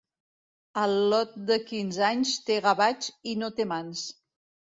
Al·lot 0.83 1.35
de 1.49 1.57
quinze 1.67 2.01
anys 2.09 2.33
té 2.47 2.57
gavatx 2.67 3.13
i 3.33 3.35
no 3.43 3.53
té 3.61 3.67
mans. 3.75 4.05